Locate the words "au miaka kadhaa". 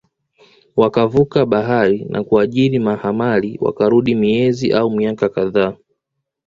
4.73-5.75